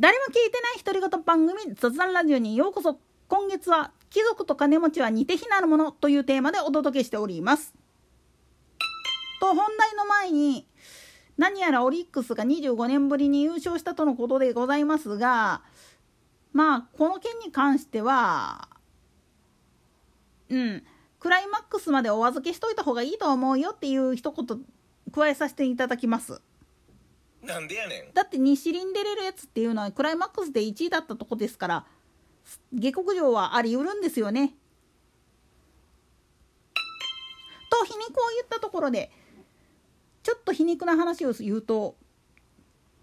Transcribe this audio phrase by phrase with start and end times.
[0.00, 3.00] 誰も聞いてない独り言番組雑談ラジオにようこそ。
[3.26, 7.74] 今月は貴族と金持ちは似て非なるものというテーマでお届けしております。
[9.40, 10.68] と本題の前に
[11.36, 15.62] 何やらオリックスが25年ぶりに優勝したとのことでございますが
[16.52, 18.68] まあこの件に関しては
[20.48, 20.84] うん
[21.18, 24.60] クライマックスまでお預けしといた方がいいと思うよっていう一言
[25.10, 26.40] 加えさせていただきます。
[27.48, 31.86] なんでやねんだって西輪出れるやつっていうのはクライマックスで1位だったとこですから
[32.72, 34.54] 下克上はあり得るんですよね。
[37.70, 39.10] と皮肉を言ったところで
[40.22, 41.96] ちょっと皮肉な話を言うと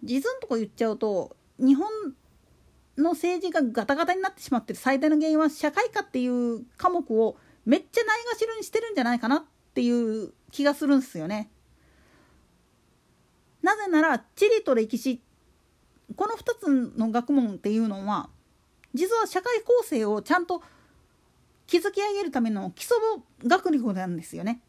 [0.04, 1.88] 実のとこ言っちゃうと日本
[2.98, 11.50] の政治がガタガタになってしまってる最大の原因は社会科っていう科目をめっちゃないがしろにしてるんじゃないかなっていう気がするんですよね。
[13.66, 15.24] なぜなら地理と歴史
[16.16, 18.30] この2つの学問っていうのは
[18.94, 20.62] 実は社会構成をちゃんと
[21.66, 22.96] 築き上げるための基礎
[23.44, 24.62] 学力なんですよね。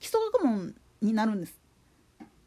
[0.00, 1.58] 基礎学問になるんです。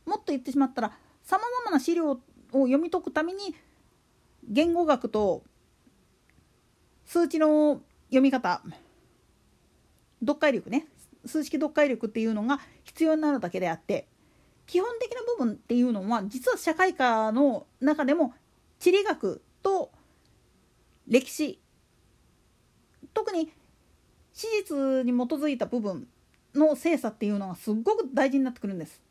[0.05, 0.91] もっと言ってしまったら
[1.23, 2.19] さまざまな資料を
[2.51, 3.55] 読み解くために
[4.47, 5.41] 言語学と
[7.07, 8.61] 数値の読み方
[10.19, 10.85] 読解力ね
[11.25, 14.07] 数式読解力っていうのが必要になるだけであって
[14.67, 18.33] 基本的な部分っていうのは実は社会科の中でも
[18.79, 19.91] 地理学と
[21.07, 21.59] 歴史
[23.13, 23.51] 特に
[24.33, 26.07] 史実に基づいた部分
[26.53, 29.01] の精査っていうのがすっごく大事になってくるんです。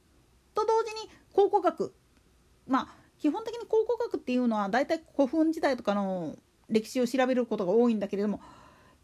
[0.54, 1.94] と同時に考古学
[2.66, 6.36] まあ基本的に考古学っていうのは大体古墳時代とかの
[6.68, 8.40] 歴史を調べることが多いんだけれども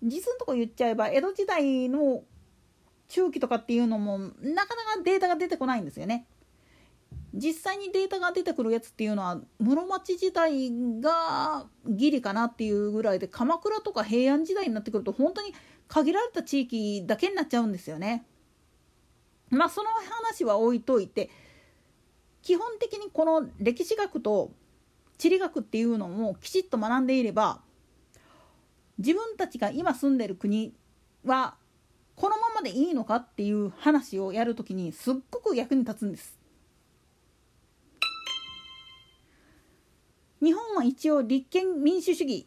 [0.02, 2.22] 実のとこ言っちゃえば江戸時代の
[3.08, 4.66] 中期とかっていうのもなかなか
[5.04, 6.26] データが出てこないんですよね。
[7.32, 15.54] 実際にデータが出てくるやつっていうのは室町時代がギリかなっていうぐらいで鎌倉とか平安時代になってくると本当に
[15.86, 18.24] 限られた地域だけになっちゃうんですよね。
[19.50, 21.30] まあその話は置いといて
[22.42, 24.52] 基本的にこの歴史学と
[25.18, 27.60] 地理学っていうのもきちっと学んでいれば
[28.98, 30.72] 自分たちが今住んでる国
[31.24, 31.54] は
[32.16, 36.39] このままでいいのかっていう話をやるときにすっごく役に立つんです。
[40.84, 42.46] 一応立憲民主主義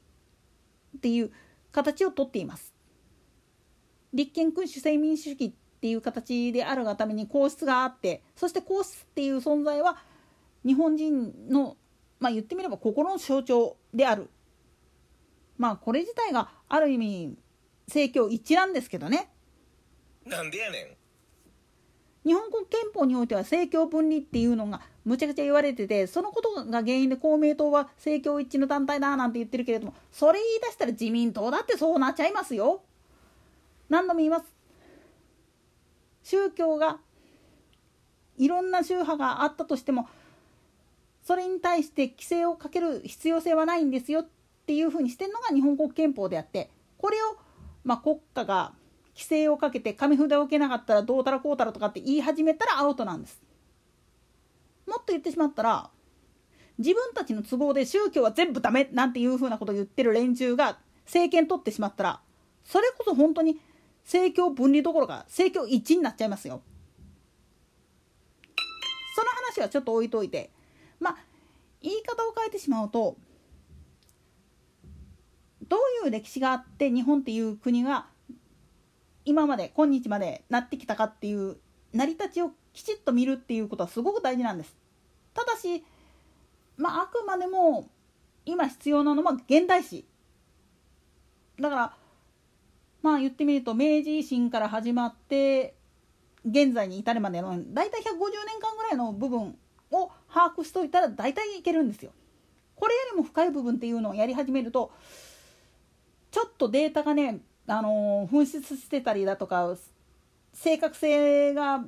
[0.98, 1.32] っていう
[1.72, 2.74] 形をとっています。
[4.14, 9.98] 立憲君主制民主主義っていう形であるがために皇室があってそして皇室っていう存在は
[10.66, 11.78] 日本人の
[12.20, 14.30] まあ言ってみれば心の象徴である。
[15.58, 17.38] まあこれ自体がある意味
[17.88, 19.30] 政教一致なんですけどね。
[20.26, 20.98] なんでやねん。
[22.26, 32.82] 日本国憲法においては政教分離っていうのがむちゃくちゃ言われててそのことが原因で公明党は政教一致の団体だなんて言ってるけれどもそれ言い出したら自民党だってそうなっちゃいますよ。
[33.90, 34.46] 何度も言います？
[36.24, 37.00] 宗教が
[38.38, 40.08] いろんな宗派があったとしても
[41.22, 44.28] それに対して規制をかける必要性はないんですよっ
[44.66, 47.38] ていうふうにしてるのが日本国憲法であってこれを
[47.84, 48.72] まあ国家が
[49.14, 53.42] 規制をかけて紙札を受けなかったらどうたらこうたらとかって言い始めたらアウトなんです。
[54.88, 55.90] もっと言ってしまったら
[56.78, 62.22] 自分たちの都合で宗教は全部ダメなんていうふうなことを言ってる連中が政権取ってしまったら
[62.64, 63.60] それこそ本当に
[64.04, 66.62] 政教分離どころか政教一致になっちゃいますよ。
[69.16, 70.50] その話はちょっと置いといて
[71.00, 71.18] まあ
[71.82, 73.16] 言い方を変えてしまうと
[75.68, 78.08] どういう歴史があって日本っていう国が
[79.26, 81.58] 今まで今日までなってきたかっていう
[81.94, 84.76] 成り立ちをきちっと見るっていうことはすごく大事なんです。
[85.34, 85.84] ただし、
[86.78, 87.90] まあ、あくまでも
[88.46, 90.06] 今必要なのは現代史。
[91.60, 91.94] だから
[93.02, 95.76] まあ言ってみると明治維新から始まって
[96.46, 98.06] 現在に至るまでの大体150
[98.48, 99.56] 年間ぐらいの部分
[99.92, 102.12] を把握しといたら大体いけるんですよ。
[102.76, 104.92] これよりも深い部分っていうのをやり始めると
[106.34, 109.78] ちょっとデータがね、あの、紛失してたりだとか
[110.52, 111.86] 正確性が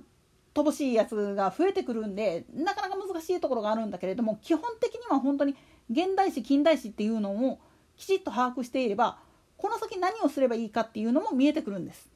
[0.55, 5.55] 乏しいやつが増えてくるんでなかなか難しいところがあるんだけれども基本的には本当に
[5.91, 7.59] 現代史近代史っていうのを
[7.97, 9.19] きちっと把握していれば
[9.57, 12.09] この先何をすればいいかっていうのも見えてくるんです。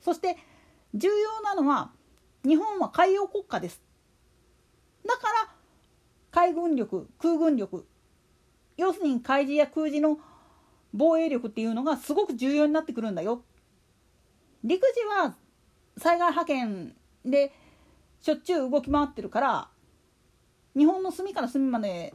[0.00, 0.36] そして
[0.94, 1.90] 重要なのは
[2.44, 3.82] 日本は海洋国家です。
[5.06, 5.54] だから
[6.30, 7.86] 海軍力空軍力
[8.76, 10.18] 要するに海事や空自の
[10.92, 13.42] 防衛力っていうのがすごく重要になってくるんだよ。
[14.64, 15.34] 陸自は
[15.96, 17.52] 災害派遣で
[18.22, 19.68] しょっちゅう動き回ってるから
[20.76, 22.14] 日本の隅から隅まで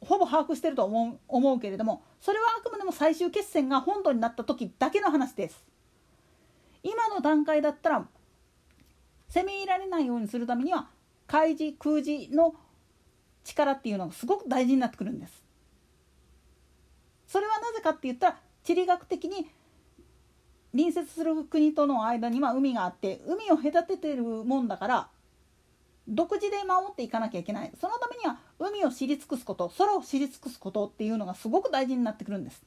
[0.00, 5.64] ほぼ把握してると思う思うけれどもそれはあくまでも最終決戦が本土になった時だけの話です。
[6.84, 8.06] 今の段階だったら
[9.28, 10.88] 攻め入られないようにするためには
[11.26, 12.54] 開示空示の
[13.44, 15.44] 力っていうのがすごく大事になってくるんです。
[17.26, 19.50] それはなぜかって言ったら地理学的に
[20.72, 25.08] 隣接する国との間には海があって海を隔ててるもんだから
[26.06, 27.70] 独自で守っていかなきゃいけない。
[27.80, 32.62] そのためには海を知り尽くすこと空を知り尽くすことっていうのがすごく大事になってくるんです。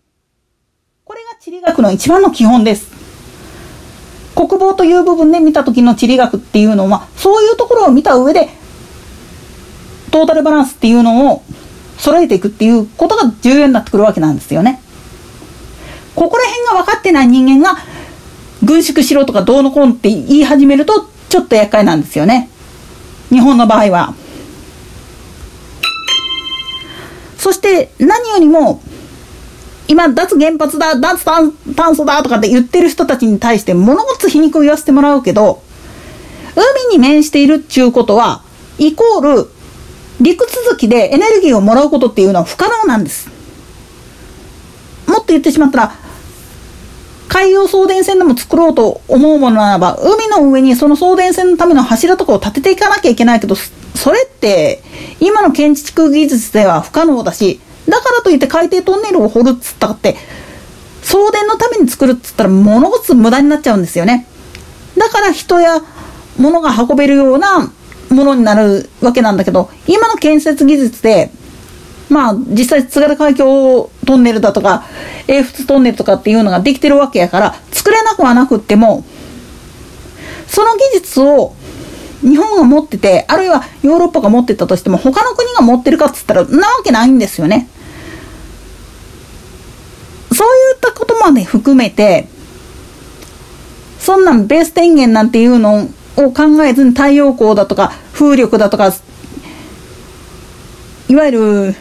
[1.03, 2.92] これが地理学の一番の基本です。
[4.36, 8.50] 国防という部分で見た時の地理学っていうのはそういうところを見た上で
[10.12, 11.44] トータルバランスっていうのを
[11.98, 14.81] 揃えていくっていうことが重要になってくるわけなんですよね。
[16.15, 17.80] ここら辺が分かってない人間が
[18.71, 22.50] 軍縮しろとかどうのこうのって言い始めるとちょっと厄介なんですよね
[23.29, 24.13] 日本の場合は。
[27.38, 28.83] そして何よりも、
[29.88, 31.25] 今、脱原発だ、脱
[31.75, 35.63] 炭素だとかって言ってる人たちに対して物事皮肉を言わせてもらうけど、
[36.56, 38.44] 海に面しているっていうことは、
[38.77, 39.50] イコール、
[40.19, 43.29] 陸続きでエネルギーをもらうことっていうのは不可能なんです。
[45.07, 45.95] もっと言ってしまったら、
[47.31, 54.83] 海洋送電線でも作ろうと思うものならば、海の上にその送電線のための柱とかを立てていかなきゃいけないけど、それって、
[55.22, 60.18] 今の建築技術では不可能だし、だからといって海底トンネルを掘るっつったって、
[61.04, 64.27] 送電のために作るっつったら物事無駄になっちゃうんですよね。
[64.98, 65.81] だから人や
[66.38, 67.72] 物が運べるような
[68.10, 71.31] ものになるわけなんだけど、今の建設技術で、
[72.10, 74.84] まあ、実際津軽海峡をトンネルだとか、
[75.28, 79.06] 英仏トンネルとかっていうのができてるわけやから、作れなくはなくっても、
[80.48, 81.56] その技術を
[82.22, 87.69] 日本が持ってて、あるいはヨーロッパが持ってたとしても、他の国が持ってるかっつったら、なわけないんですよね。
[90.34, 92.28] そういったことまで含めて、
[93.98, 95.88] そんなんベース電源なんていうの
[96.18, 98.92] を考えずに太陽光だとか風力だとか、
[101.08, 101.75] いわゆる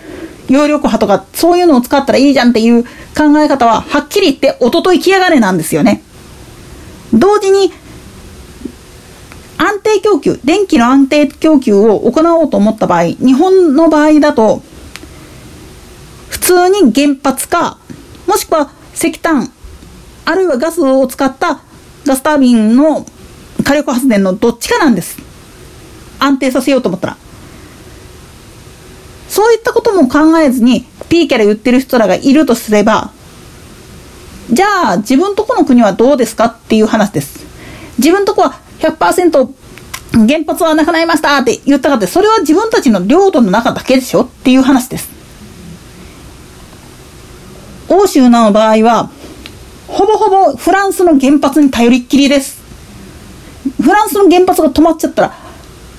[0.51, 2.83] 揚力波とか、そういうのを使ったらいいじゃんっていう
[3.17, 6.03] 考え方は、はっきり言って、おととい来やがれなんですよね。
[7.15, 7.73] 同時に、
[9.57, 14.63] 安定供給、電気の安定供給を行おうと思った場合、日本の場合だと、
[16.29, 17.79] 普通に原発か、
[18.27, 19.53] もしくは石炭、
[20.25, 21.61] あるいはガスを使った
[22.07, 23.07] ガスタービンの
[23.63, 25.19] 火力発電のどっちかなんです。
[26.19, 27.17] 安定させようと思ったら。
[29.31, 33.13] そういったことも考えずに、ピーキャラ言ってる人らがいるとすれば、
[34.51, 37.47] じゃあ自分とこの国はどうですかっていう話です。
[37.99, 39.49] 自分とこは100%
[40.27, 44.23] 原発はなくなりましたって言ったかって、それは自分たちの領土の中だけでしょ？
[44.23, 45.09] っていう話です。
[47.89, 49.11] 欧州の場合は、
[49.87, 52.61] ほぼほぼフランスの原発に頼りっきりです。
[53.81, 55.35] フランスの原発が止まっちゃったら、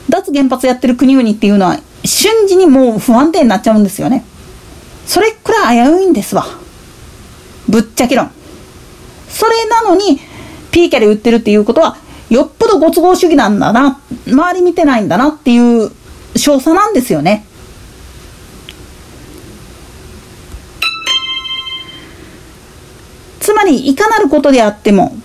[0.10, 4.25] 脱原発やってる国々っていうのは瞬時にもう不安定になっちゃうんですよね。
[5.06, 6.45] それくらい危ういんですわ。
[7.68, 8.31] ぶっちゃけ論。
[9.30, 10.19] それなのに、
[10.71, 11.98] ピーキャで売ってるっていうことは、
[12.30, 15.92] よっぽどご都合主義なんだな、周り見てないんだなっていう
[16.36, 17.45] 少佐なんですよね。
[23.40, 25.16] つまり、いかなることであっても、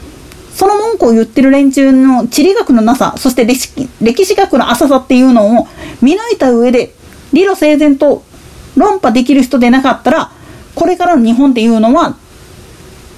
[0.57, 5.69] その文句を言ってる連中の地理学のなさ、そして歴史学の浅さっていうのを
[6.01, 6.95] 見抜いた上で、
[7.35, 8.25] 理路整然と
[8.75, 10.33] 論破できる人でなかったら、
[10.75, 12.17] これからの日本っていうのは、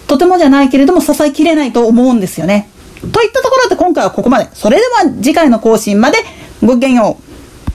[0.09, 2.69] とてもじゃないけれども支えきれないと思うんですよね。
[3.13, 4.49] といったところで今回はここまで。
[4.53, 6.19] それでは次回の更新まで
[6.61, 7.28] ごきげんよう。